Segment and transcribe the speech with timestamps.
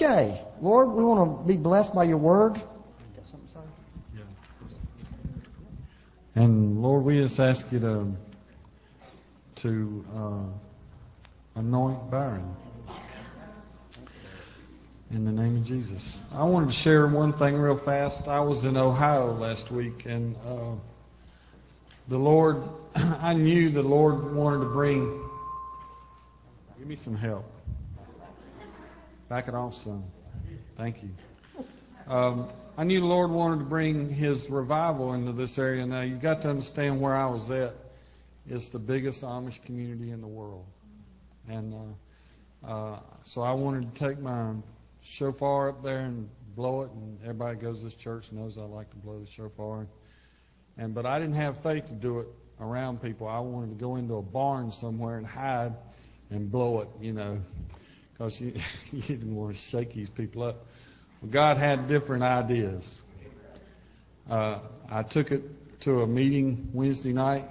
[0.00, 2.62] Okay, Lord, we want to be blessed by your word.
[6.36, 8.12] And Lord, we just ask you to
[9.56, 12.54] to uh, anoint Byron
[15.10, 16.20] in the name of Jesus.
[16.30, 18.28] I wanted to share one thing real fast.
[18.28, 20.76] I was in Ohio last week, and uh,
[22.06, 22.62] the Lord,
[22.94, 25.20] I knew the Lord wanted to bring.
[26.78, 27.57] Give me some help.
[29.28, 30.04] Back it off, son.
[30.78, 31.10] Thank you.
[32.06, 35.84] Um, I knew the Lord wanted to bring His revival into this area.
[35.84, 37.74] Now, you've got to understand where I was at.
[38.48, 40.64] It's the biggest Amish community in the world.
[41.46, 41.74] And
[42.64, 44.54] uh, uh, so I wanted to take my
[45.02, 48.62] shofar up there and blow it, and everybody that goes to this church knows I
[48.62, 49.86] like to blow the shofar.
[50.78, 52.28] And but I didn't have faith to do it
[52.60, 53.28] around people.
[53.28, 55.74] I wanted to go into a barn somewhere and hide
[56.30, 57.38] and blow it, you know,
[58.18, 58.52] because you,
[58.92, 60.66] you didn't want to shake these people up.
[61.22, 63.02] Well, God had different ideas.
[64.28, 64.58] Uh,
[64.90, 67.48] I took it to a meeting Wednesday night,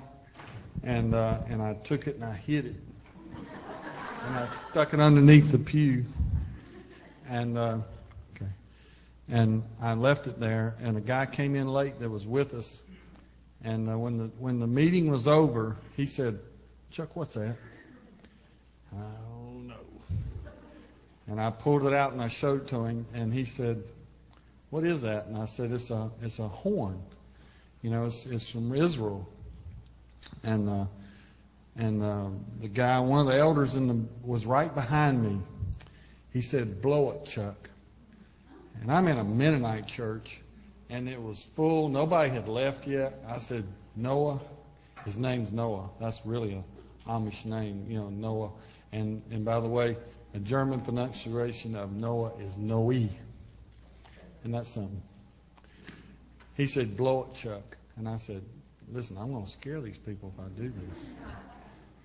[0.83, 2.75] and uh, and I took it and I hid it,
[4.25, 6.05] and I stuck it underneath the pew,
[7.27, 7.77] and uh,
[8.35, 8.51] okay,
[9.27, 10.75] and I left it there.
[10.79, 12.83] And a guy came in late that was with us,
[13.63, 16.39] and uh, when the when the meeting was over, he said,
[16.91, 17.55] "Chuck, what's that?"
[21.27, 23.83] And I pulled it out and I showed it to him, and he said,
[24.69, 27.01] "What is that?" And I said, "It's a it's a horn.
[27.81, 29.27] You know, it's it's from Israel."
[30.43, 30.85] And uh,
[31.75, 32.27] and uh,
[32.61, 35.39] the guy, one of the elders in the was right behind me.
[36.31, 37.69] He said, "Blow it, Chuck."
[38.81, 40.39] And I'm in a Mennonite church,
[40.89, 41.89] and it was full.
[41.89, 43.23] Nobody had left yet.
[43.27, 44.39] I said, "Noah."
[45.05, 45.89] His name's Noah.
[46.01, 48.49] That's really a Amish name, you know, Noah.
[48.91, 49.95] And and by the way,
[50.33, 52.89] the German pronunciation of Noah is Noe.
[52.91, 55.01] And that's something.
[56.55, 57.77] He said, blow it, Chuck.
[57.97, 58.41] And I said,
[58.91, 61.09] listen, I'm going to scare these people if I do this.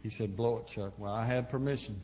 [0.02, 0.92] He said, blow it, Chuck.
[0.98, 2.00] Well, I had permission.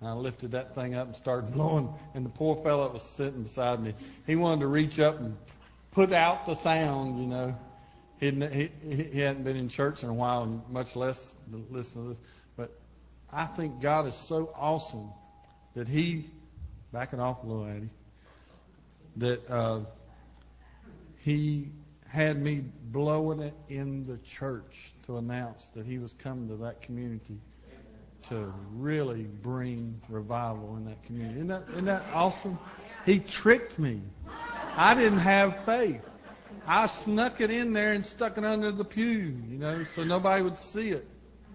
[0.00, 1.92] And I lifted that thing up and started blowing.
[2.14, 3.94] And the poor fellow that was sitting beside me,
[4.26, 5.36] he wanted to reach up and
[5.92, 7.56] put out the sound, you know.
[8.18, 8.70] He'd, he,
[9.12, 11.34] he hadn't been in church in a while, and much less
[11.70, 12.18] listen to this.
[12.56, 12.72] But
[13.32, 15.10] I think God is so awesome
[15.74, 16.26] that he,
[16.92, 17.90] backing off a little, Eddie,
[19.16, 19.80] that uh,
[21.24, 21.68] he
[22.08, 26.82] had me blowing it in the church to announce that he was coming to that
[26.82, 27.38] community
[28.28, 31.36] to really bring revival in that community.
[31.36, 32.58] Isn't that, isn't that awesome?
[33.04, 34.00] He tricked me.
[34.76, 36.02] I didn't have faith.
[36.66, 40.42] I snuck it in there and stuck it under the pew, you know, so nobody
[40.42, 41.08] would see it.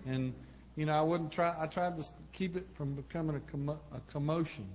[0.05, 0.34] And
[0.78, 1.54] you know, I wouldn't try.
[1.60, 4.68] I tried to keep it from becoming a, commo- a commotion.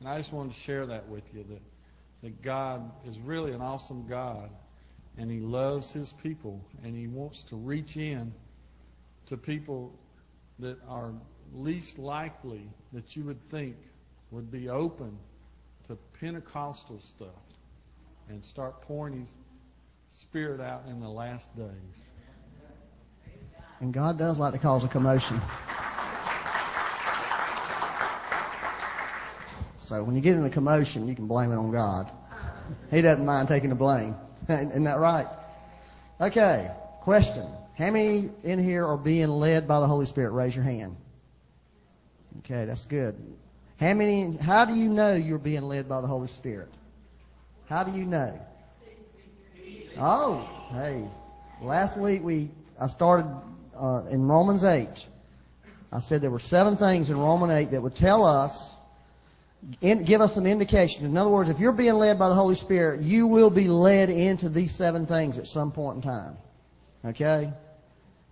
[0.00, 1.62] And I just wanted to share that with you that
[2.22, 4.50] that God is really an awesome God,
[5.16, 8.32] and He loves His people, and He wants to reach in
[9.26, 9.92] to people
[10.58, 11.12] that are
[11.54, 13.76] least likely that you would think
[14.30, 15.16] would be open
[15.86, 17.28] to Pentecostal stuff
[18.28, 19.28] and start pouring His
[20.14, 22.02] Spirit out in the last days.
[23.80, 25.40] And God does like to cause a commotion.
[29.78, 32.10] So when you get in a commotion, you can blame it on God.
[32.90, 34.14] He doesn't mind taking the blame.
[34.48, 35.26] Isn't that right?
[36.20, 36.70] Okay,
[37.00, 37.46] question.
[37.76, 40.32] How many in here are being led by the Holy Spirit?
[40.32, 40.96] Raise your hand.
[42.40, 43.16] Okay, that's good.
[43.78, 46.68] How many, how do you know you're being led by the Holy Spirit?
[47.66, 48.38] How do you know?
[49.98, 51.08] Oh, hey.
[51.62, 53.26] Last week we, I started
[53.80, 54.88] uh, in Romans 8.
[55.92, 58.74] I said there were seven things in Romans 8 that would tell us,
[59.80, 61.04] in, give us an indication.
[61.04, 64.10] In other words, if you're being led by the Holy Spirit, you will be led
[64.10, 66.36] into these seven things at some point in time.
[67.04, 67.52] Okay?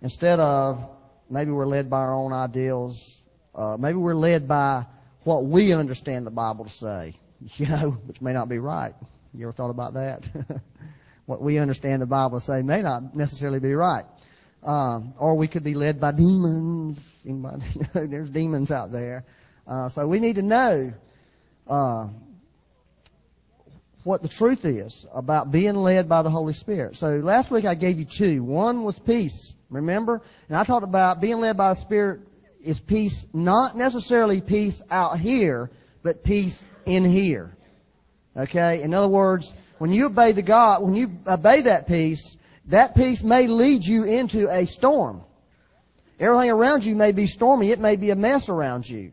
[0.01, 0.87] Instead of
[1.29, 3.21] maybe we're led by our own ideals,
[3.55, 4.85] uh, maybe we're led by
[5.23, 7.15] what we understand the Bible to say,
[7.55, 8.93] you know, which may not be right.
[9.33, 10.27] You ever thought about that?
[11.25, 14.05] what we understand the Bible to say may not necessarily be right.
[14.63, 16.99] Um, or we could be led by demons.
[17.93, 19.23] There's demons out there.
[19.65, 20.93] Uh, so we need to know
[21.67, 22.07] uh,
[24.03, 26.97] what the truth is about being led by the Holy Spirit.
[26.97, 28.43] So last week I gave you two.
[28.43, 30.21] One was peace, remember?
[30.47, 32.21] And I talked about being led by the Spirit
[32.63, 35.69] is peace, not necessarily peace out here,
[36.03, 37.55] but peace in here.
[38.35, 38.81] Okay?
[38.81, 42.35] In other words, when you obey the God, when you obey that peace,
[42.69, 45.23] that peace may lead you into a storm.
[46.19, 47.71] Everything around you may be stormy.
[47.71, 49.11] It may be a mess around you.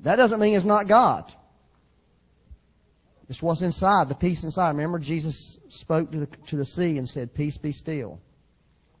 [0.00, 1.32] That doesn't mean it's not God.
[3.28, 4.70] It's what's inside, the peace inside.
[4.70, 8.20] Remember, Jesus spoke to the, to the sea and said, Peace be still.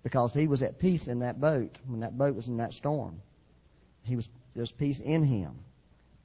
[0.02, 3.20] Because he was at peace in that boat when that boat was in that storm.
[4.02, 5.54] He was, there's peace in him.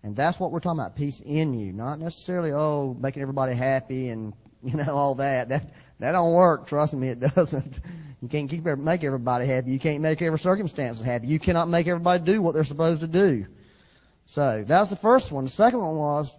[0.04, 1.74] And that's what we're talking about, peace in you.
[1.74, 4.34] Not necessarily, oh, making everybody happy and,
[4.64, 5.50] you know, all that.
[5.50, 6.68] That, that don't work.
[6.68, 7.80] Trust me, it doesn't.
[8.22, 9.72] You can't keep, make everybody happy.
[9.72, 11.28] You can't make every circumstance happy.
[11.28, 13.46] You cannot make everybody do what they're supposed to do.
[14.26, 15.46] So, that was the first one.
[15.46, 16.36] The second one was,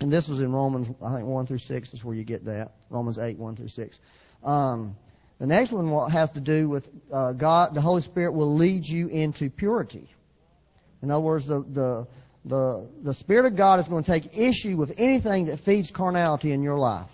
[0.00, 2.72] and this was in Romans, I think 1 through 6 is where you get that.
[2.90, 4.00] Romans 8, 1 through 6.
[4.42, 4.96] Um,
[5.38, 9.08] the next one has to do with uh, God, the Holy Spirit will lead you
[9.08, 10.08] into purity.
[11.02, 12.08] In other words, the, the,
[12.44, 16.50] the, the Spirit of God is going to take issue with anything that feeds carnality
[16.50, 17.10] in your life.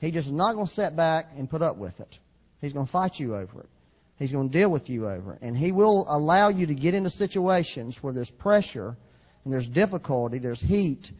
[0.00, 2.18] He just is not going to sit back and put up with it.
[2.60, 3.68] He's going to fight you over it.
[4.16, 5.42] He's going to deal with you over it.
[5.42, 8.96] And He will allow you to get into situations where there's pressure
[9.44, 11.10] and there's difficulty, there's heat,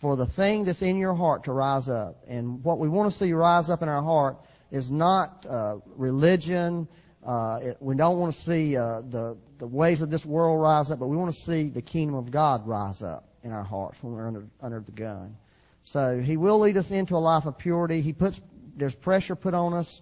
[0.00, 2.22] for the thing that's in your heart to rise up.
[2.28, 4.36] And what we want to see rise up in our heart
[4.70, 6.86] is not uh, religion.
[7.24, 10.90] Uh, it, we don't want to see uh, the the ways of this world rise
[10.90, 14.02] up, but we want to see the kingdom of God rise up in our hearts
[14.02, 15.36] when we're under under the gun.
[15.82, 18.00] So He will lead us into a life of purity.
[18.00, 18.40] He puts
[18.76, 20.00] there's pressure put on us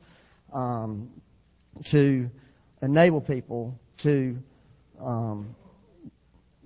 [0.52, 1.10] um,
[1.86, 2.30] to
[2.82, 4.36] enable people to
[5.00, 5.54] um,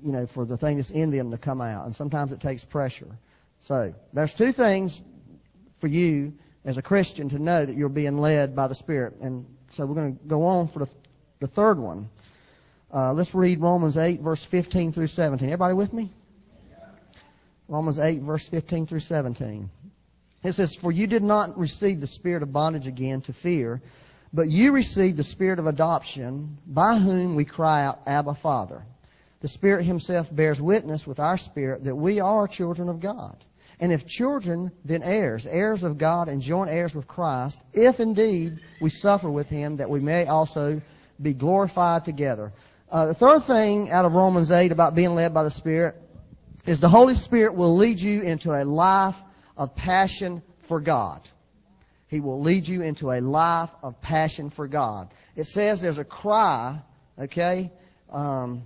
[0.03, 1.87] you know, for the thing that's in them to come out.
[1.87, 3.19] And sometimes it takes pressure.
[3.61, 5.03] So, there's two things
[5.81, 6.33] for you
[6.65, 9.17] as a Christian to know that you're being led by the Spirit.
[9.21, 10.89] And so we're going to go on for the,
[11.41, 12.09] the third one.
[12.93, 15.49] Uh, let's read Romans 8, verse 15 through 17.
[15.49, 16.13] Everybody with me?
[17.71, 19.71] Romans 8, verse 15 through 17.
[20.43, 23.81] It says, For you did not receive the spirit of bondage again to fear,
[24.33, 28.83] but you received the spirit of adoption, by whom we cry out, Abba, Father.
[29.41, 33.37] The Spirit Himself bears witness with our spirit that we are children of God.
[33.79, 38.59] And if children, then heirs, heirs of God and joint heirs with Christ, if indeed
[38.81, 40.83] we suffer with Him, that we may also
[41.23, 42.53] be glorified together.
[42.91, 45.97] Uh, the third thing out of Romans 8 about being led by the Spirit
[46.67, 49.17] is the Holy Spirit will lead you into a life
[49.57, 51.29] of passion for God.
[52.09, 55.11] He will lead you into a life of passion for God.
[55.37, 56.81] It says there's a cry,
[57.19, 57.71] okay?
[58.11, 58.63] Um,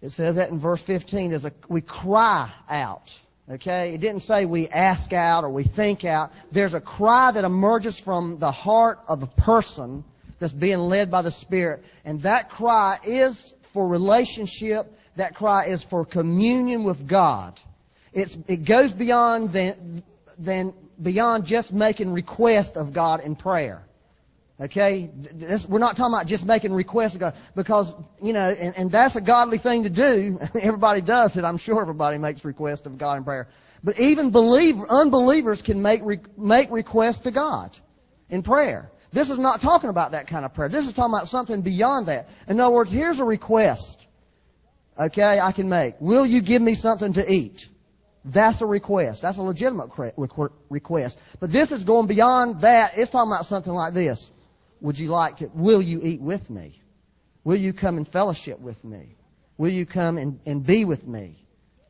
[0.00, 1.30] it says that in verse 15.
[1.30, 3.18] There's a, we cry out.
[3.50, 3.94] Okay?
[3.94, 6.32] It didn't say we ask out or we think out.
[6.52, 10.04] There's a cry that emerges from the heart of a person
[10.38, 11.84] that's being led by the Spirit.
[12.04, 14.92] And that cry is for relationship.
[15.16, 17.58] That cry is for communion with God.
[18.12, 20.02] It's, it goes beyond than,
[20.38, 23.82] than, beyond just making request of God in prayer.
[24.60, 25.10] Okay?
[25.14, 27.34] This, we're not talking about just making requests of God.
[27.54, 30.38] Because, you know, and, and that's a godly thing to do.
[30.54, 31.44] everybody does it.
[31.44, 33.48] I'm sure everybody makes requests of God in prayer.
[33.84, 36.02] But even believe, unbelievers can make,
[36.38, 37.78] make requests to God
[38.30, 38.90] in prayer.
[39.12, 40.68] This is not talking about that kind of prayer.
[40.68, 42.28] This is talking about something beyond that.
[42.48, 44.05] In other words, here's a request.
[44.98, 45.94] Okay, I can make.
[46.00, 47.68] Will you give me something to eat?
[48.24, 49.22] That's a request.
[49.22, 49.90] That's a legitimate
[50.68, 51.18] request.
[51.38, 52.98] But this is going beyond that.
[52.98, 54.30] It's talking about something like this
[54.80, 56.80] would you like to, will you eat with me?
[57.44, 59.16] Will you come and fellowship with me?
[59.56, 61.36] Will you come and, and be with me?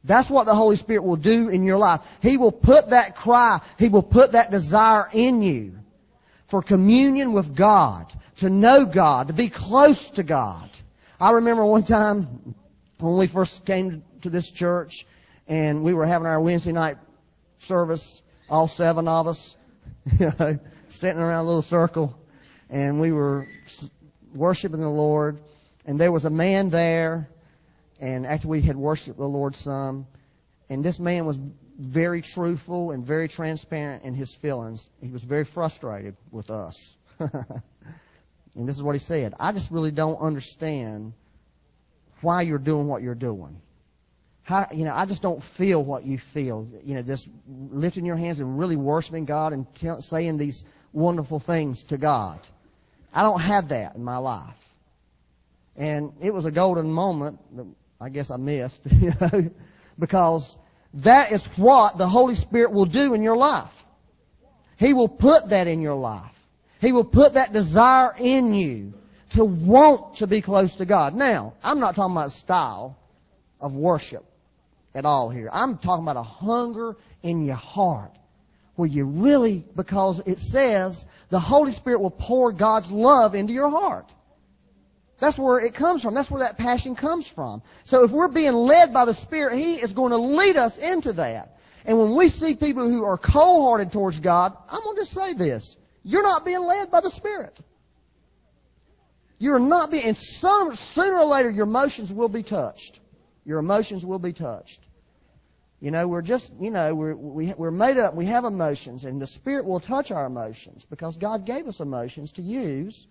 [0.05, 2.01] That's what the Holy Spirit will do in your life.
[2.23, 5.79] He will put that cry, He will put that desire in you
[6.47, 10.71] for communion with God, to know God, to be close to God.
[11.19, 12.55] I remember one time
[12.99, 15.07] when we first came to this church
[15.47, 16.99] and we were having our Wednesday night
[17.59, 19.57] service, all seven of us,
[20.19, 22.19] you know, sitting around a little circle
[22.71, 23.49] and we were
[24.35, 25.39] worshiping the Lord,
[25.85, 27.29] and there was a man there,
[28.01, 30.07] and after we had worshiped the Lord some,
[30.69, 31.39] and this man was
[31.79, 34.91] very truthful and very transparent in his feelings.
[35.01, 36.97] He was very frustrated with us.
[37.19, 37.63] and
[38.55, 39.35] this is what he said.
[39.39, 41.13] I just really don't understand
[42.21, 43.61] why you're doing what you're doing.
[44.43, 46.69] How, you know, I just don't feel what you feel.
[46.85, 49.67] You know, just lifting your hands and really worshiping God and
[50.05, 52.47] saying these wonderful things to God.
[53.13, 54.63] I don't have that in my life.
[55.77, 57.67] And it was a golden moment that
[58.01, 59.51] I guess I missed, you know,
[59.99, 60.57] because
[60.95, 63.85] that is what the Holy Spirit will do in your life.
[64.77, 66.33] He will put that in your life.
[66.81, 68.95] He will put that desire in you
[69.31, 71.15] to want to be close to God.
[71.15, 72.97] Now, I'm not talking about style
[73.61, 74.25] of worship
[74.95, 75.49] at all here.
[75.53, 78.13] I'm talking about a hunger in your heart
[78.77, 83.71] where you really, because it says the Holy Spirit will pour God's love into your
[83.71, 84.13] heart.
[85.19, 86.15] That's where it comes from.
[86.15, 87.63] That's where that passion comes from.
[87.85, 91.15] So if we're being led by the Spirit, He is going to lead us into
[91.15, 91.57] that.
[91.87, 95.33] And when we see people who are cold-hearted towards God, I'm going to just say
[95.33, 95.77] this.
[96.03, 97.59] You're not being led by the Spirit.
[99.39, 103.01] You're not being, and some, sooner or later your emotions will be touched.
[103.45, 104.81] Your emotions will be touched.
[105.81, 109.21] You know, we're just, you know, we're, we, we're made up, we have emotions, and
[109.21, 113.07] the Spirit will touch our emotions because God gave us emotions to use.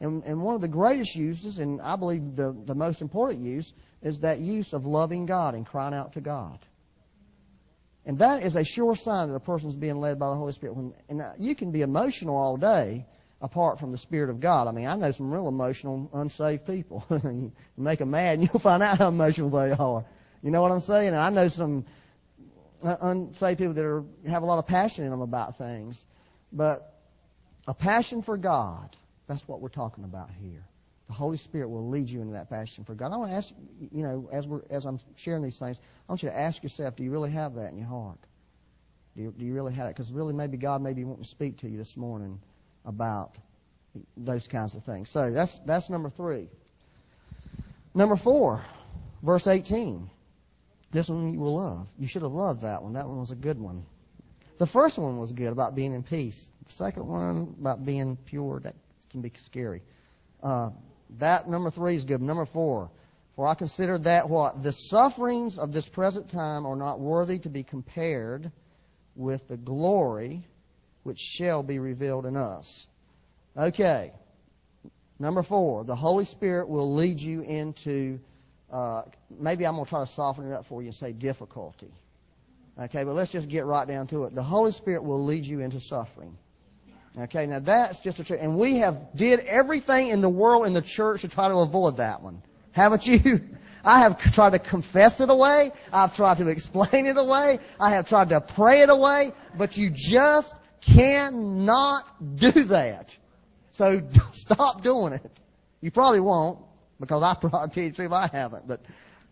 [0.00, 3.72] And, and one of the greatest uses, and I believe the, the most important use,
[4.02, 6.58] is that use of loving God and crying out to God.
[8.04, 10.76] And that is a sure sign that a person's being led by the Holy Spirit.
[10.76, 13.06] When, and uh, you can be emotional all day
[13.40, 14.68] apart from the Spirit of God.
[14.68, 17.04] I mean, I know some real emotional, unsaved people.
[17.10, 20.04] you make them mad and you'll find out how emotional they are.
[20.42, 21.08] You know what I'm saying?
[21.08, 21.84] And I know some
[22.82, 26.04] uh, unsaved people that are, have a lot of passion in them about things.
[26.52, 26.98] But
[27.66, 30.64] a passion for God, that's what we're talking about here.
[31.08, 33.12] The Holy Spirit will lead you into that passion for God.
[33.12, 33.52] I want to ask
[33.92, 35.78] you know, as we're as I'm sharing these things,
[36.08, 38.18] I want you to ask yourself, do you really have that in your heart?
[39.16, 39.96] Do you, do you really have it?
[39.96, 42.38] Because really, maybe God may be wanting to speak to you this morning
[42.90, 43.38] about
[44.16, 45.08] those kinds of things.
[45.08, 46.48] So that's that's number three.
[47.94, 48.62] Number four,
[49.22, 50.10] verse 18.
[50.92, 51.86] This one you will love.
[51.98, 52.92] You should have loved that one.
[52.92, 53.84] That one was a good one.
[54.58, 56.50] The first one was good about being in peace.
[56.66, 58.60] The second one about being pure.
[58.60, 58.74] That
[59.08, 59.82] can be scary.
[60.42, 60.70] Uh,
[61.18, 62.20] that number three is good.
[62.20, 62.90] Number four.
[63.36, 64.62] For I consider that what?
[64.62, 68.52] The sufferings of this present time are not worthy to be compared
[69.16, 70.44] with the glory
[71.02, 72.86] which shall be revealed in us.
[73.56, 74.12] Okay.
[75.18, 75.84] Number four.
[75.84, 78.18] The Holy Spirit will lead you into,
[78.72, 79.02] uh,
[79.38, 81.92] maybe I'm going to try to soften it up for you and say difficulty.
[82.78, 84.34] Okay, but let's just get right down to it.
[84.34, 86.36] The Holy Spirit will lead you into suffering.
[87.18, 88.40] Okay, now that's just a truth.
[88.40, 91.98] And we have did everything in the world in the church to try to avoid
[91.98, 92.42] that one.
[92.72, 93.40] Haven't you?
[93.84, 95.72] I have tried to confess it away.
[95.92, 97.58] I've tried to explain it away.
[97.78, 99.32] I have tried to pray it away.
[99.56, 103.16] But you just cannot do that.
[103.72, 105.40] So stop doing it.
[105.80, 106.58] You probably won't,
[106.98, 108.66] because I probably tell you the truth, I haven't.
[108.66, 108.80] But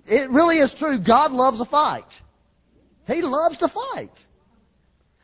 [0.07, 0.99] it really is true.
[0.99, 2.21] God loves a fight.
[3.07, 4.27] He loves to fight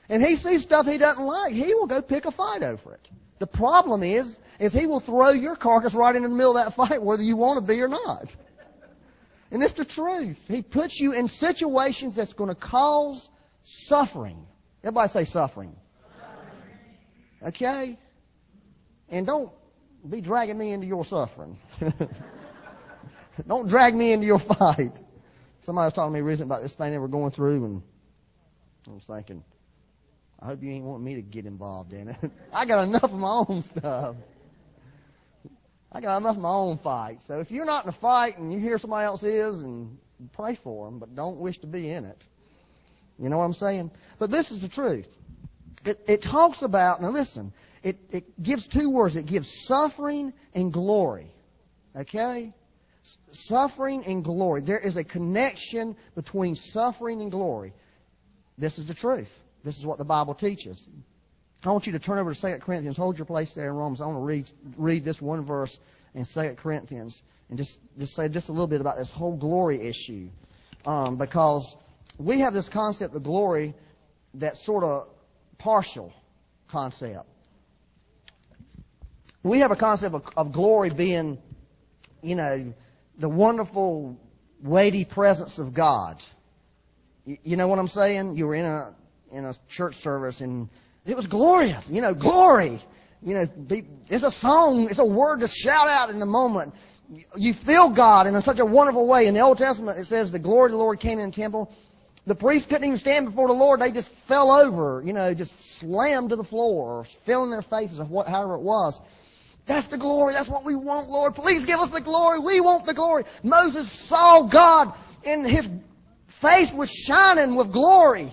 [0.09, 3.09] and he sees stuff he doesn't like, he will go pick a fight over it.
[3.39, 6.75] The problem is, is he will throw your carcass right into the middle of that
[6.75, 8.35] fight whether you want to be or not.
[9.51, 10.43] And it's the truth.
[10.49, 13.29] He puts you in situations that's going to cause
[13.63, 14.47] suffering.
[14.83, 15.77] Everybody say suffering.
[17.45, 17.99] Okay?
[19.09, 19.53] And don't
[20.09, 21.59] be dragging me into your suffering.
[23.47, 24.99] don't drag me into your fight.
[25.61, 27.83] Somebody was talking to me recently about this thing they were going through and
[28.87, 29.43] I was thinking,
[30.41, 32.17] I hope you ain't wanting me to get involved in it.
[32.53, 34.17] I got enough of my own stuff.
[35.91, 37.23] I got enough of my own fight.
[37.23, 39.97] So if you're not in a fight and you hear somebody else is, and
[40.33, 42.27] pray for them, but don't wish to be in it.
[43.19, 43.91] You know what I'm saying?
[44.19, 45.07] But this is the truth.
[45.85, 49.17] It, it talks about, now listen, it, it gives two words.
[49.17, 51.31] It gives suffering and glory.
[51.95, 52.55] Okay?
[53.33, 54.63] Suffering and glory.
[54.63, 57.75] There is a connection between suffering and glory.
[58.57, 59.39] This is the truth.
[59.63, 60.89] This is what the Bible teaches.
[61.63, 62.97] I want you to turn over to 2 Corinthians.
[62.97, 64.01] Hold your place there in Romans.
[64.01, 65.79] I want to read, read this one verse
[66.15, 69.81] in 2 Corinthians and just, just say just a little bit about this whole glory
[69.83, 70.29] issue.
[70.87, 71.77] Um, because
[72.19, 73.75] we have this concept of glory
[74.35, 75.09] that sort of
[75.59, 76.13] partial
[76.69, 77.27] concept.
[79.43, 81.39] We have a concept of, of glory being,
[82.23, 82.73] you know,
[83.19, 84.19] the wonderful,
[84.63, 86.23] weighty presence of God.
[87.27, 88.37] You, you know what I'm saying?
[88.37, 88.95] You were in a
[89.31, 90.69] in a church service and
[91.05, 91.89] it was glorious.
[91.91, 92.81] You know, glory.
[93.23, 93.49] You know,
[94.09, 96.75] it's a song, it's a word to shout out in the moment.
[97.37, 99.27] You feel God in such a wonderful way.
[99.27, 101.73] In the Old Testament, it says the glory of the Lord came in the temple.
[102.27, 103.81] The priests couldn't even stand before the Lord.
[103.81, 107.63] They just fell over, you know, just slammed to the floor or fell in their
[107.63, 109.01] faces or what, however it was.
[109.67, 110.35] That's the glory.
[110.35, 111.35] That's what we want, Lord.
[111.35, 112.39] Please give us the glory.
[112.39, 113.25] We want the glory.
[113.43, 115.69] Moses saw God and his
[116.29, 118.33] face was shining with glory.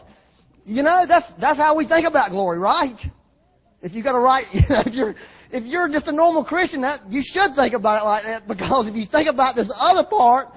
[0.65, 3.09] You know, that's, that's how we think about glory, right?
[3.81, 5.15] If you got a right, you know, if you're,
[5.51, 8.87] if you're just a normal Christian, that, you should think about it like that because
[8.87, 10.53] if you think about this other part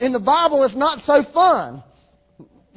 [0.00, 1.82] in the Bible, it's not so fun.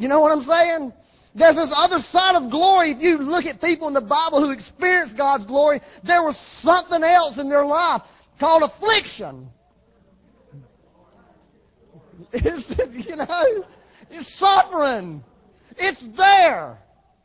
[0.02, 0.94] You know what I'm saying?
[1.36, 2.90] There's this other side of glory.
[2.92, 7.04] If you look at people in the Bible who experienced God's glory, there was something
[7.04, 8.02] else in their life
[8.40, 9.50] called affliction.
[12.34, 12.70] It's,
[13.10, 13.66] you know,
[14.10, 15.22] it's suffering.
[15.78, 16.80] It's there.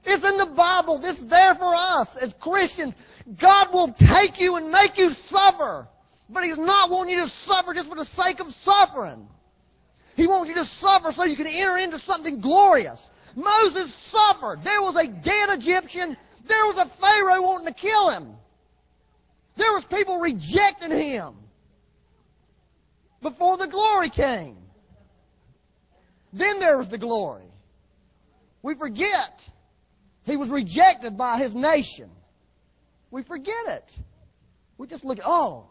[0.04, 1.00] It's in the Bible.
[1.04, 2.95] It's there for us as Christians.
[3.38, 5.87] God will take you and make you suffer.
[6.28, 9.28] But He's not wanting you to suffer just for the sake of suffering.
[10.17, 13.11] He wants you to suffer so you can enter into something glorious.
[13.35, 14.63] Moses suffered.
[14.63, 16.17] There was a dead Egyptian.
[16.47, 18.35] There was a Pharaoh wanting to kill him.
[19.57, 21.35] There was people rejecting him
[23.21, 24.57] before the glory came.
[26.33, 27.51] Then there was the glory.
[28.63, 29.47] We forget
[30.25, 32.11] he was rejected by his nation.
[33.11, 33.99] We forget it.
[34.79, 35.69] We just look at, oh,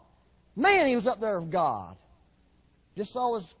[0.54, 1.96] man, he was up there with God.
[2.96, 3.54] Just saw his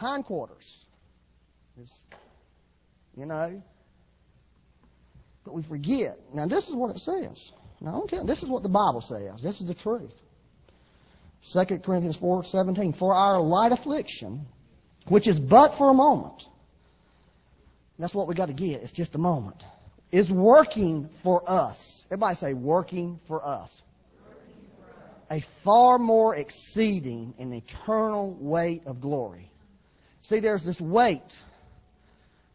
[0.00, 0.86] hindquarters.
[1.78, 2.02] His,
[3.16, 3.62] you know.
[5.44, 6.18] But we forget.
[6.34, 7.52] Now, this is what it says.
[7.80, 9.40] Now, I'm telling you, this is what the Bible says.
[9.42, 10.14] This is the truth.
[11.52, 12.92] 2 Corinthians 4 17.
[12.92, 14.46] For our light affliction,
[15.08, 16.46] which is but for a moment,
[17.98, 18.82] that's what we got to get.
[18.82, 19.62] It's just a moment.
[20.12, 22.04] Is working for us.
[22.06, 23.82] Everybody say, working for us.
[25.30, 29.50] A far more exceeding and eternal weight of glory.
[30.22, 31.38] See, there's this weight.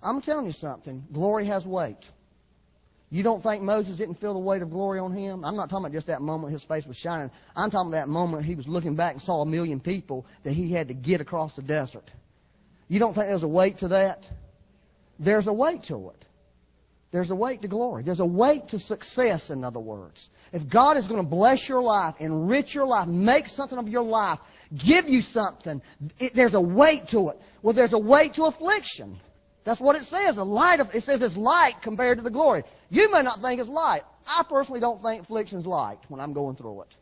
[0.02, 1.04] I'm telling you something.
[1.12, 2.10] Glory has weight.
[3.10, 5.46] You don't think Moses didn't feel the weight of glory on him?
[5.46, 7.32] I'm not talking about just that moment his face was shining.
[7.56, 10.54] I'm talking about that moment he was looking back and saw a million people that
[10.54, 12.10] he had to get across the desert.
[12.88, 14.30] You don't think there's a weight to that?
[15.20, 16.26] There's a weight to it.
[17.12, 18.04] There's a weight to glory.
[18.04, 20.30] There's a weight to success, in other words.
[20.52, 24.04] If God is going to bless your life, enrich your life, make something of your
[24.04, 24.40] life,
[24.76, 25.82] give you something,
[26.20, 27.42] it, there's a weight to it.
[27.62, 29.18] Well, there's a weight to affliction.
[29.64, 30.38] That's what it says.
[30.38, 32.64] A light of, it says it's light compared to the glory.
[32.90, 34.04] You may not think it's light.
[34.28, 36.96] I personally don't think affliction's light when I'm going through it.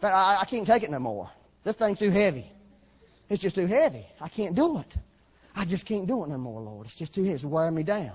[0.00, 1.30] Fact, I, I can't take it no more.
[1.62, 2.50] This thing's too heavy.
[3.28, 4.06] It's just too heavy.
[4.20, 4.94] I can't do it.
[5.56, 6.86] I just can't do it no more, Lord.
[6.86, 7.36] It's just too heavy.
[7.36, 8.12] It's wearing me down.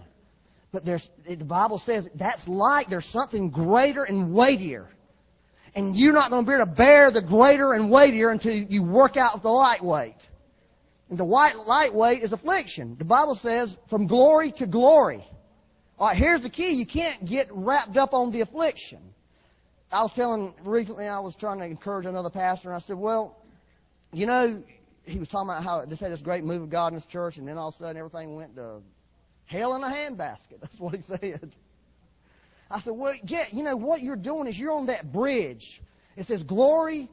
[0.72, 2.90] But there's, the Bible says that's light.
[2.90, 4.88] There's something greater and weightier.
[5.76, 8.84] And you're not going to be able to bear the greater and weightier until you
[8.84, 10.28] work out the lightweight.
[11.10, 12.96] And the white lightweight is affliction.
[12.98, 15.24] The Bible says from glory to glory.
[15.98, 16.72] All right, here's the key.
[16.74, 19.00] You can't get wrapped up on the affliction.
[19.92, 23.36] I was telling recently, I was trying to encourage another pastor, and I said, well,
[24.14, 24.64] you know,
[25.04, 27.38] he was talking about how this had this great move of God in his church,
[27.38, 28.82] and then all of a sudden everything went to
[29.46, 30.60] hell in a handbasket.
[30.62, 31.56] That's what he said.
[32.72, 35.82] I said, well, yeah, you know, what you're doing is you're on that bridge.
[36.16, 37.10] It says glory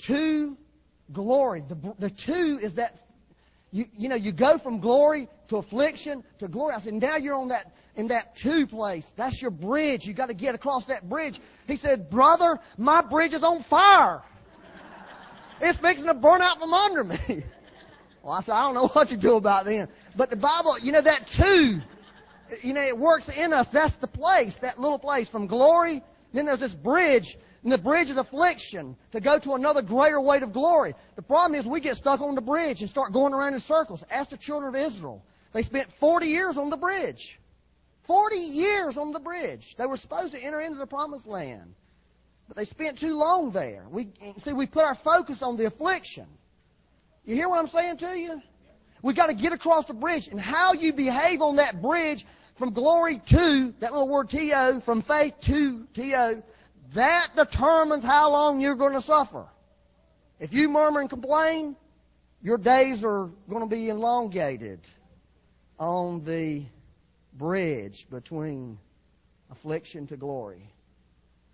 [0.00, 0.56] to
[1.12, 1.62] glory.
[1.68, 2.98] The, the two is that
[3.72, 6.74] you, you know, you go from glory to affliction to glory.
[6.74, 9.12] I said, now you're on that, in that two place.
[9.16, 10.06] That's your bridge.
[10.06, 11.40] You got to get across that bridge.
[11.66, 14.22] He said, brother, my bridge is on fire.
[15.60, 17.18] It's fixing to burn out from under me.
[18.22, 19.86] Well, I said, I don't know what you do about then.
[20.16, 21.80] But the Bible, you know, that two,
[22.62, 23.66] you know, it works in us.
[23.68, 26.02] That's the place, that little place from glory.
[26.32, 30.44] Then there's this bridge and the bridge is affliction to go to another greater weight
[30.44, 30.94] of glory.
[31.16, 34.04] The problem is we get stuck on the bridge and start going around in circles.
[34.08, 35.24] Ask the children of Israel.
[35.52, 37.40] They spent 40 years on the bridge.
[38.04, 39.74] 40 years on the bridge.
[39.74, 41.74] They were supposed to enter into the promised land.
[42.46, 43.84] But they spent too long there.
[43.90, 46.26] We see we put our focus on the affliction.
[47.24, 48.42] You hear what I'm saying to you?
[49.02, 52.24] We got to get across the bridge and how you behave on that bridge
[52.56, 56.42] from glory to that little word to from faith to to
[56.94, 59.46] that determines how long you're going to suffer.
[60.38, 61.76] If you murmur and complain,
[62.42, 64.80] your days are going to be elongated
[65.78, 66.64] on the
[67.32, 68.78] bridge between
[69.50, 70.70] affliction to glory.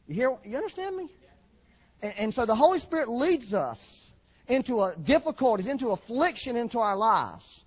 [0.07, 0.37] You hear?
[0.45, 1.09] You understand me?
[2.03, 4.12] And, and so the Holy Spirit leads us
[4.49, 7.65] into difficulties, into affliction into our lives.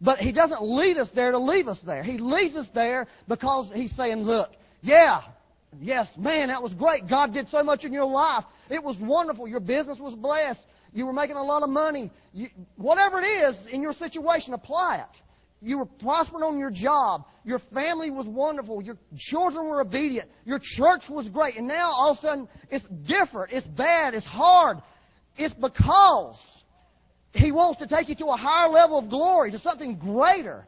[0.00, 2.02] But He doesn't lead us there to leave us there.
[2.02, 4.50] He leads us there because He's saying, look,
[4.82, 5.20] yeah,
[5.78, 7.06] Yes, man, that was great.
[7.06, 8.44] God did so much in your life.
[8.68, 9.46] It was wonderful.
[9.46, 10.66] Your business was blessed.
[10.92, 12.10] You were making a lot of money.
[12.32, 15.22] You, whatever it is in your situation, apply it.
[15.62, 17.26] You were prospering on your job.
[17.44, 18.82] Your family was wonderful.
[18.82, 20.28] Your children were obedient.
[20.44, 21.56] Your church was great.
[21.56, 23.52] And now all of a sudden it's different.
[23.52, 24.14] It's bad.
[24.14, 24.78] It's hard.
[25.40, 26.62] It's because
[27.32, 30.66] He wants to take you to a higher level of glory, to something greater.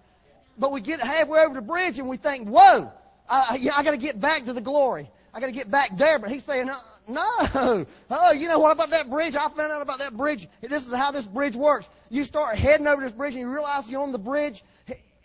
[0.58, 2.90] But we get halfway over the bridge and we think, whoa,
[3.28, 5.10] I, know, I got to get back to the glory.
[5.34, 6.18] I got to get back there.
[6.18, 7.86] But he's saying, uh, no.
[8.10, 9.34] Oh, you know what about that bridge?
[9.34, 10.48] I found out about that bridge.
[10.60, 11.88] This is how this bridge works.
[12.10, 14.62] You start heading over this bridge and you realize you're on the bridge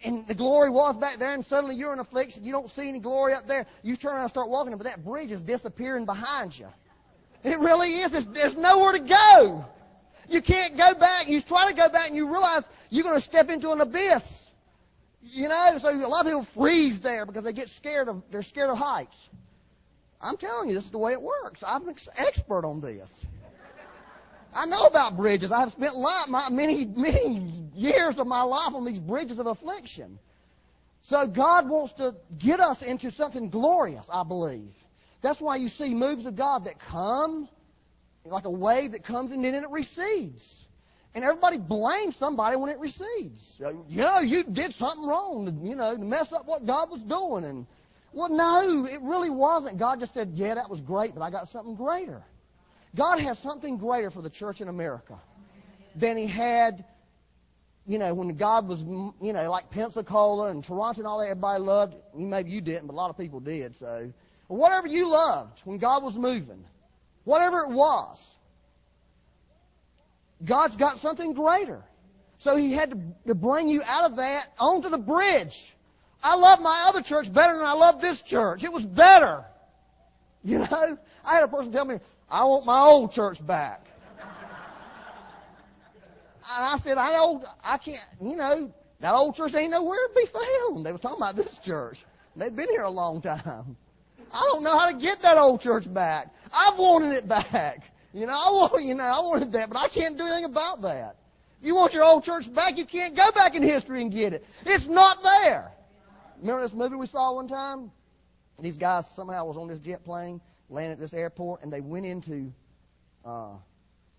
[0.03, 2.43] and the glory was back there and suddenly you're in affliction.
[2.43, 3.65] You don't see any glory up there.
[3.83, 6.67] You turn around and start walking, but that bridge is disappearing behind you.
[7.43, 8.11] It really is.
[8.11, 9.65] There's, there's nowhere to go.
[10.29, 11.29] You can't go back.
[11.29, 14.45] You try to go back and you realize you're going to step into an abyss.
[15.21, 18.43] You know, so a lot of people freeze there because they get scared of, they're
[18.43, 19.17] scared of heights.
[20.21, 21.63] I'm telling you, this is the way it works.
[21.65, 23.25] I'm an expert on this.
[24.53, 25.51] I know about bridges.
[25.51, 30.17] I've spent lot, my, many, many years of my life on these bridges of affliction.
[31.03, 34.73] So God wants to get us into something glorious, I believe.
[35.21, 37.49] That's why you see moves of God that come
[38.25, 40.67] like a wave that comes and then it recedes.
[41.15, 43.59] And everybody blames somebody when it recedes.
[43.63, 47.01] Uh, you know, you did something wrong, you know, to mess up what God was
[47.01, 47.43] doing.
[47.43, 47.65] And
[48.13, 49.77] well, no, it really wasn't.
[49.77, 52.23] God just said, yeah, that was great, but I got something greater.
[52.95, 55.19] God has something greater for the church in America
[55.95, 56.85] than He had,
[57.85, 61.29] you know, when God was, you know, like Pensacola and Toronto and all that.
[61.29, 61.95] Everybody loved.
[62.15, 63.75] Maybe you didn't, but a lot of people did.
[63.75, 64.11] So,
[64.47, 66.63] whatever you loved when God was moving,
[67.23, 68.37] whatever it was,
[70.43, 71.83] God's got something greater.
[72.39, 72.91] So He had
[73.25, 75.73] to, bring you out of that onto the bridge.
[76.23, 78.63] I love my other church better than I love this church.
[78.63, 79.45] It was better.
[80.43, 80.97] You know?
[81.25, 83.85] I had a person tell me, I want my old church back.
[84.19, 84.29] and
[86.49, 90.25] I said, I know, I can't, you know, that old church ain't nowhere to be
[90.25, 90.85] found.
[90.85, 92.05] They were talking about this church.
[92.35, 93.77] They've been here a long time.
[94.31, 96.33] I don't know how to get that old church back.
[96.51, 97.91] I've wanted it back.
[98.13, 100.81] You know, I want, you know, I wanted that, but I can't do anything about
[100.81, 101.17] that.
[101.61, 104.45] You want your old church back, you can't go back in history and get it.
[104.65, 105.71] It's not there.
[106.39, 107.91] Remember this movie we saw one time?
[108.59, 112.05] These guys somehow was on this jet plane, landed at this airport, and they went
[112.05, 112.51] into
[113.25, 113.53] uh,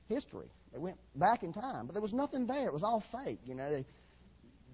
[0.09, 0.47] history.
[0.73, 2.67] They went back in time, but there was nothing there.
[2.67, 3.41] It was all fake.
[3.45, 3.85] You know, they,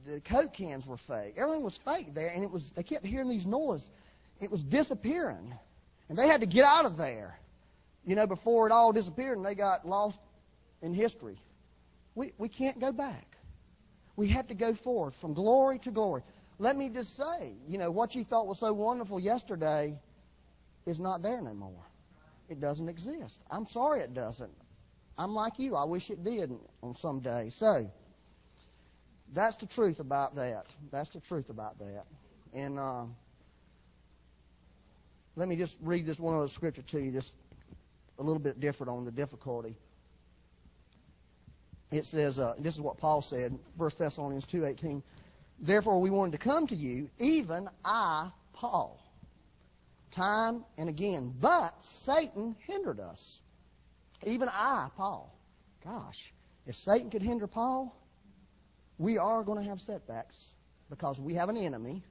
[0.06, 1.34] the Coke cans were fake.
[1.36, 2.70] Everything was fake there, and it was.
[2.74, 3.88] They kept hearing these noises.
[4.40, 5.54] It was disappearing,
[6.08, 7.38] and they had to get out of there.
[8.06, 10.18] You know, before it all disappeared, and they got lost
[10.82, 11.38] in history.
[12.14, 13.36] We we can't go back.
[14.16, 16.22] We have to go forward from glory to glory.
[16.58, 19.98] Let me just say, you know, what you thought was so wonderful yesterday
[20.86, 21.82] is not there no more.
[22.48, 23.40] It doesn't exist.
[23.50, 24.52] I'm sorry it doesn't.
[25.18, 25.74] I'm like you.
[25.74, 27.48] I wish it did on some day.
[27.48, 27.90] So,
[29.32, 30.66] that's the truth about that.
[30.92, 32.04] That's the truth about that.
[32.52, 33.04] And uh,
[35.36, 37.32] let me just read this one other scripture to you, just
[38.18, 39.76] a little bit different on the difficulty.
[41.90, 45.02] It says, uh, this is what Paul said, 1 Thessalonians 2.18.
[45.60, 49.00] Therefore, we wanted to come to you, even I, Paul,
[50.10, 51.34] time and again.
[51.40, 53.40] But Satan hindered us.
[54.24, 55.32] Even I, Paul.
[55.84, 56.32] Gosh,
[56.66, 57.94] if Satan could hinder Paul,
[58.98, 60.52] we are going to have setbacks
[60.88, 62.02] because we have an enemy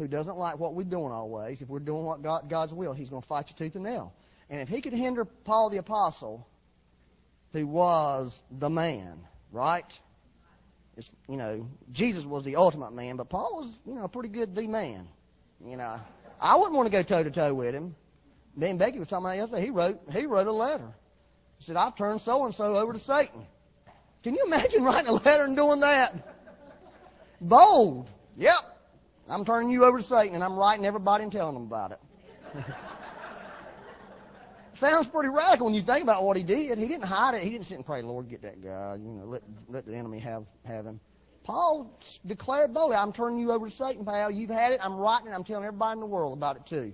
[0.00, 1.62] who doesn't like what we're doing always.
[1.62, 4.12] If we're doing what God, God's will, he's going to fight you tooth and nail.
[4.48, 6.46] And if he could hinder Paul the apostle,
[7.52, 9.20] who was the man,
[9.52, 9.84] right?
[10.96, 14.28] It's, you know, Jesus was the ultimate man, but Paul was, you know, a pretty
[14.28, 15.08] good the man.
[15.64, 16.00] You know,
[16.40, 17.94] I wouldn't want to go toe to toe with him.
[18.56, 19.62] Me Becky was talking about yesterday.
[19.62, 20.92] He wrote, he wrote a letter.
[21.58, 23.46] He said, I've turned so and so over to Satan.
[24.22, 26.36] Can you imagine writing a letter and doing that?
[27.40, 28.10] Bold.
[28.36, 28.69] Yep.
[29.30, 32.00] I'm turning you over to Satan and I'm writing everybody and telling them about it.
[34.74, 36.78] Sounds pretty radical when you think about what he did.
[36.78, 37.42] He didn't hide it.
[37.42, 38.96] He didn't sit and pray, Lord, get that guy.
[38.96, 41.00] You know, let let the enemy have have him.
[41.44, 44.30] Paul declared boldly, I'm turning you over to Satan, pal.
[44.30, 44.80] You've had it.
[44.82, 45.34] I'm writing it.
[45.34, 46.92] I'm telling everybody in the world about it too.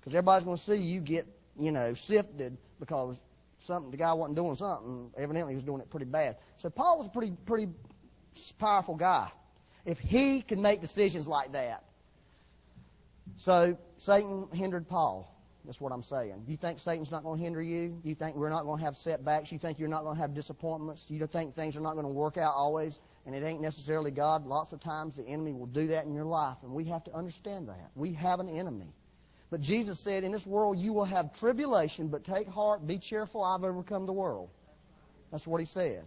[0.00, 1.26] Because everybody's going to see you get,
[1.58, 3.16] you know, sifted because
[3.60, 5.10] something the guy wasn't doing something.
[5.16, 6.36] Evidently, he was doing it pretty bad.
[6.56, 7.68] So Paul was a pretty pretty
[8.58, 9.28] powerful guy.
[9.86, 11.84] If he can make decisions like that.
[13.38, 15.32] So Satan hindered Paul.
[15.64, 16.44] That's what I'm saying.
[16.46, 18.00] You think Satan's not going to hinder you?
[18.04, 19.50] You think we're not going to have setbacks?
[19.50, 21.06] You think you're not going to have disappointments?
[21.08, 23.00] You think things are not going to work out always?
[23.26, 24.46] And it ain't necessarily God.
[24.46, 27.14] Lots of times the enemy will do that in your life, and we have to
[27.14, 27.90] understand that.
[27.96, 28.92] We have an enemy.
[29.50, 33.42] But Jesus said, In this world you will have tribulation, but take heart, be cheerful,
[33.42, 34.50] I've overcome the world.
[35.32, 36.04] That's what he said.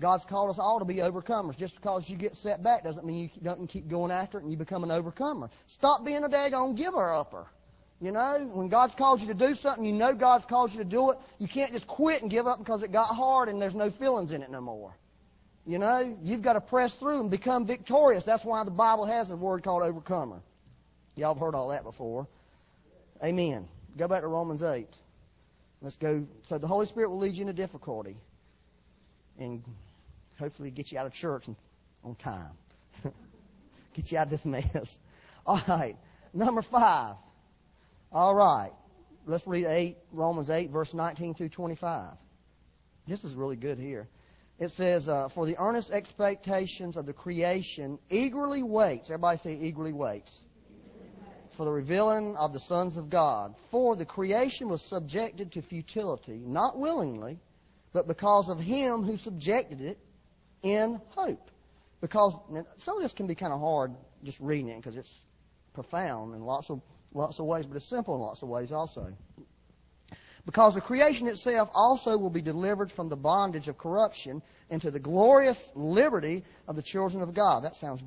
[0.00, 1.56] God's called us all to be overcomers.
[1.56, 4.50] Just because you get set back doesn't mean you don't keep going after it and
[4.50, 5.50] you become an overcomer.
[5.66, 7.46] Stop being a daggone giver upper.
[8.00, 10.86] You know, when God's called you to do something, you know God's called you to
[10.86, 11.18] do it.
[11.38, 14.32] You can't just quit and give up because it got hard and there's no feelings
[14.32, 14.96] in it no more.
[15.66, 18.24] You know, you've got to press through and become victorious.
[18.24, 20.40] That's why the Bible has a word called overcomer.
[21.14, 22.26] Y'all have heard all that before.
[23.22, 23.68] Amen.
[23.98, 24.88] Go back to Romans 8.
[25.82, 26.26] Let's go.
[26.44, 28.16] So the Holy Spirit will lead you into difficulty
[29.38, 29.62] and
[30.40, 31.46] hopefully get you out of church
[32.02, 32.50] on time.
[33.94, 34.98] get you out of this mess.
[35.46, 35.96] All right.
[36.34, 37.16] Number five.
[38.10, 38.72] All right.
[39.26, 42.08] Let's read 8, Romans 8, verse 19 through 25.
[43.06, 44.08] This is really good here.
[44.58, 49.10] It says, uh, For the earnest expectations of the creation eagerly waits.
[49.10, 50.42] Everybody say eagerly waits.
[51.52, 53.54] For the revealing of the sons of God.
[53.70, 57.38] For the creation was subjected to futility, not willingly,
[57.92, 59.98] but because of him who subjected it
[60.62, 61.50] in hope.
[62.00, 62.34] because
[62.76, 63.92] some of this can be kind of hard
[64.24, 65.24] just reading it because it's
[65.74, 66.80] profound in lots of
[67.12, 69.12] lots of ways, but it's simple in lots of ways also.
[70.46, 74.98] Because the creation itself also will be delivered from the bondage of corruption into the
[74.98, 77.64] glorious liberty of the children of God.
[77.64, 78.02] That sounds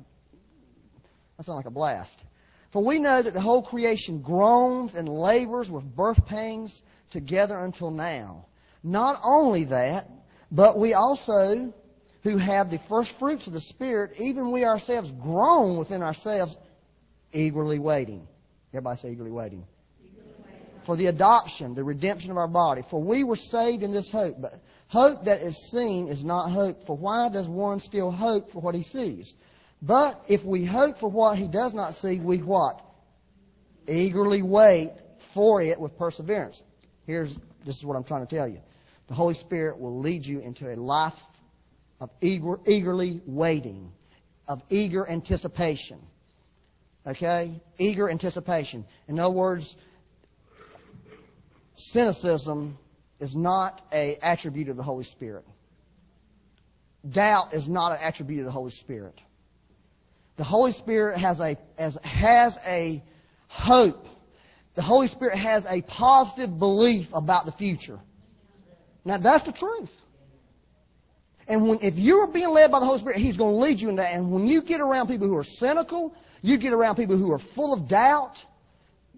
[1.36, 2.24] that sounds like a blast.
[2.70, 7.90] For we know that the whole creation groans and labors with birth pangs together until
[7.90, 8.46] now.
[8.82, 10.10] Not only that,
[10.50, 11.72] but we also
[12.24, 16.56] who have the first fruits of the Spirit, even we ourselves groan within ourselves,
[17.32, 18.26] eagerly waiting.
[18.72, 19.66] Everybody say eagerly waiting.
[20.84, 22.82] For the adoption, the redemption of our body.
[22.82, 24.36] For we were saved in this hope.
[24.40, 24.58] But
[24.88, 26.86] hope that is seen is not hope.
[26.86, 29.34] For why does one still hope for what he sees?
[29.80, 32.82] But if we hope for what he does not see, we what?
[33.86, 34.92] Eagerly wait
[35.34, 36.62] for it with perseverance.
[37.06, 38.60] Here's, this is what I'm trying to tell you.
[39.08, 41.22] The Holy Spirit will lead you into a life
[42.00, 43.92] of eager, eagerly waiting,
[44.48, 45.98] of eager anticipation.
[47.06, 47.60] Okay?
[47.78, 48.84] Eager anticipation.
[49.08, 49.76] In other words,
[51.76, 52.78] cynicism
[53.20, 55.44] is not an attribute of the Holy Spirit.
[57.08, 59.20] Doubt is not an attribute of the Holy Spirit.
[60.36, 63.02] The Holy Spirit has a, has, has a
[63.48, 64.06] hope.
[64.74, 68.00] The Holy Spirit has a positive belief about the future.
[69.04, 70.03] Now that's the truth.
[71.46, 73.88] And when, if you're being led by the Holy Spirit, He's going to lead you
[73.90, 74.12] in that.
[74.14, 77.38] And when you get around people who are cynical, you get around people who are
[77.38, 78.44] full of doubt,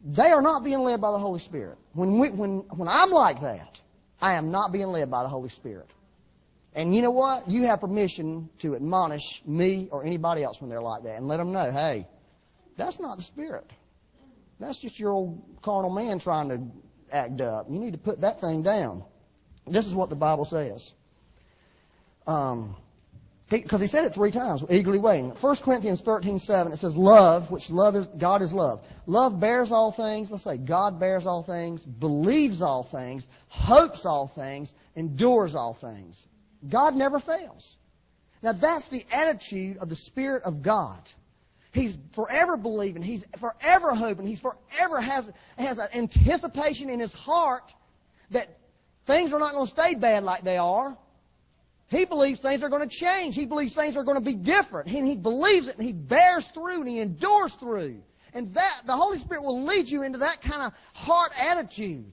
[0.05, 1.79] they are not being led by the Holy Spirit.
[1.93, 3.81] When, we, when, when I'm like that,
[4.21, 5.91] I am not being led by the Holy Spirit.
[6.75, 7.49] And you know what?
[7.49, 11.39] You have permission to admonish me or anybody else when they're like that and let
[11.39, 12.07] them know, hey,
[12.77, 13.71] that's not the Spirit.
[14.61, 16.61] That's just your old carnal man trying to
[17.11, 17.67] act up.
[17.71, 19.05] You need to put that thing down.
[19.67, 20.93] This is what the Bible says.
[22.27, 22.77] Um,
[23.49, 25.31] because he, he, said it three times, eagerly waiting.
[25.31, 28.85] 1 Corinthians 13, 7, it says love, which love is, God is love.
[29.07, 34.27] Love bears all things, let's say God bears all things, believes all things, hopes all
[34.27, 36.27] things, endures all things.
[36.69, 37.77] God never fails.
[38.43, 40.99] Now that's the attitude of the Spirit of God.
[41.73, 47.73] He's forever believing, he's forever hoping, he's forever has, has an anticipation in his heart
[48.31, 48.59] that
[49.05, 50.97] things are not going to stay bad like they are.
[51.89, 53.37] He believes things are going to change.
[53.37, 54.89] He believes things are going to be different.
[54.89, 58.03] And he believes it and he bears through and he endures through.
[58.35, 62.13] And that, the Holy Spirit will lead you into that kind of heart attitude.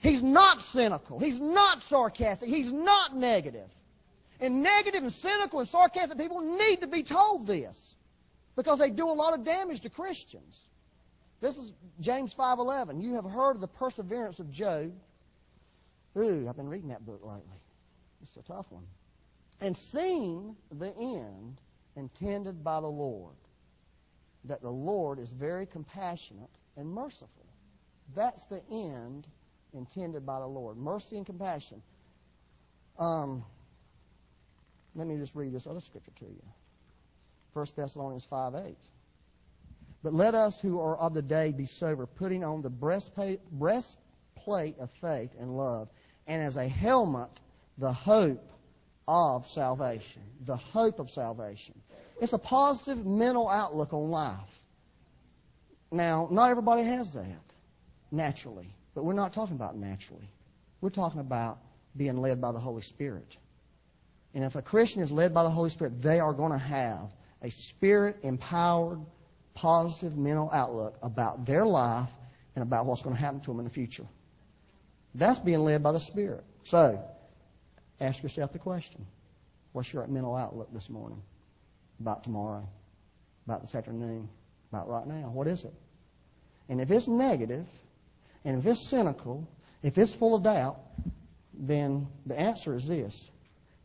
[0.00, 1.20] He's not cynical.
[1.20, 2.48] He's not sarcastic.
[2.48, 3.68] He's not negative.
[4.40, 7.94] And negative and cynical and sarcastic people need to be told this
[8.56, 10.60] because they do a lot of damage to Christians.
[11.40, 13.00] This is James 5:11.
[13.00, 14.92] You have heard of the perseverance of Job.
[16.16, 17.61] Ooh, I've been reading that book lately.
[18.22, 18.86] It's a tough one.
[19.60, 21.60] And seen the end
[21.96, 23.34] intended by the Lord,
[24.44, 27.46] that the Lord is very compassionate and merciful.
[28.14, 29.26] That's the end
[29.74, 30.76] intended by the Lord.
[30.76, 31.82] Mercy and compassion.
[32.98, 33.44] Um,
[34.94, 36.42] let me just read this other scripture to you.
[37.52, 38.76] 1 Thessalonians 5 8.
[40.02, 44.78] But let us who are of the day be sober, putting on the breastplate, breastplate
[44.78, 45.88] of faith and love,
[46.26, 47.30] and as a helmet,
[47.78, 48.48] the hope
[49.08, 50.22] of salvation.
[50.44, 51.74] The hope of salvation.
[52.20, 54.38] It's a positive mental outlook on life.
[55.90, 57.26] Now, not everybody has that
[58.10, 60.28] naturally, but we're not talking about naturally.
[60.80, 61.58] We're talking about
[61.96, 63.36] being led by the Holy Spirit.
[64.34, 67.12] And if a Christian is led by the Holy Spirit, they are going to have
[67.42, 69.00] a spirit empowered,
[69.54, 72.08] positive mental outlook about their life
[72.54, 74.06] and about what's going to happen to them in the future.
[75.14, 76.44] That's being led by the Spirit.
[76.64, 77.02] So,
[78.02, 79.06] ask yourself the question
[79.72, 81.22] What's your mental outlook this morning?
[82.00, 82.68] About tomorrow?
[83.46, 84.28] About this afternoon?
[84.70, 85.30] About right now?
[85.32, 85.74] What is it?
[86.68, 87.66] And if it's negative,
[88.44, 89.46] and if it's cynical,
[89.82, 90.78] if it's full of doubt,
[91.54, 93.30] then the answer is this.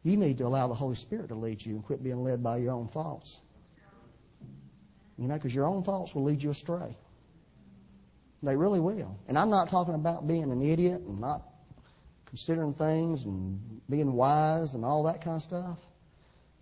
[0.04, 2.58] You need to allow the Holy Spirit to lead you and quit being led by
[2.58, 3.40] your own thoughts.
[5.18, 6.96] You know, because your own thoughts will lead you astray.
[8.44, 9.18] They really will.
[9.28, 11.44] And I'm not talking about being an idiot and not
[12.28, 15.80] considering things and being wise and all that kind of stuff.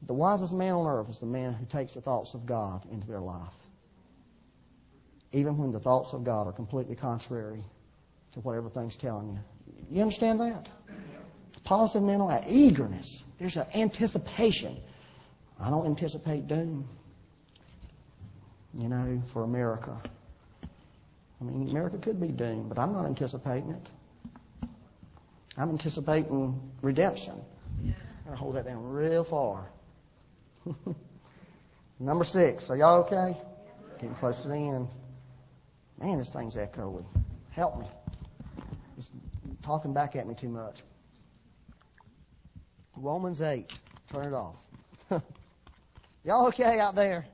[0.03, 3.07] The wisest man on earth is the man who takes the thoughts of God into
[3.07, 3.53] their life.
[5.31, 7.63] Even when the thoughts of God are completely contrary
[8.33, 9.39] to what everything's telling you.
[9.89, 10.69] You understand that?
[11.63, 13.23] Positive mental eagerness.
[13.39, 14.77] There's an anticipation.
[15.59, 16.87] I don't anticipate doom
[18.77, 19.97] you know, for America.
[21.39, 23.89] I mean, America could be doomed, but I'm not anticipating it.
[25.57, 27.33] I'm anticipating redemption.
[28.29, 29.69] I hold that down real far.
[31.99, 32.69] Number six.
[32.69, 33.37] Are y'all okay?
[33.99, 34.87] Getting close to the end.
[36.01, 37.05] Man, this thing's echoing.
[37.51, 37.85] Help me.
[38.97, 39.09] It's
[39.61, 40.83] talking back at me too much.
[42.97, 43.71] Romans 8.
[44.11, 44.67] Turn it off.
[46.23, 47.25] y'all okay out there?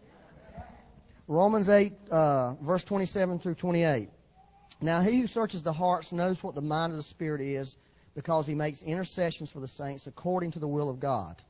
[1.27, 4.09] Romans 8, uh, verse 27 through 28.
[4.81, 7.75] Now he who searches the hearts knows what the mind of the Spirit is
[8.15, 11.41] because he makes intercessions for the saints according to the will of God.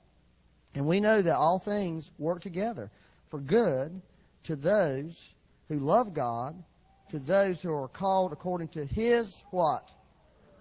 [0.76, 2.89] And we know that all things work together
[3.30, 4.02] for good
[4.43, 5.24] to those
[5.67, 6.62] who love God,
[7.10, 9.89] to those who are called according to his what?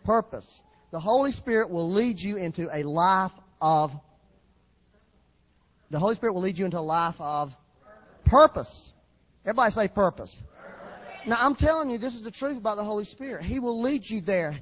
[0.04, 0.62] Purpose.
[0.90, 3.94] The Holy Spirit will lead you into a life of
[5.90, 7.56] the Holy Spirit will lead you into a life of
[8.24, 8.92] purpose.
[9.44, 10.40] Everybody say purpose.
[11.26, 13.44] Now I'm telling you, this is the truth about the Holy Spirit.
[13.44, 14.60] He will lead you there.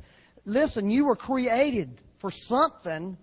[0.49, 3.19] Listen, you were created for something.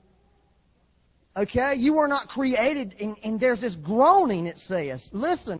[1.36, 1.74] Okay?
[1.76, 5.10] You were not created, and, and there's this groaning, it says.
[5.12, 5.60] Listen,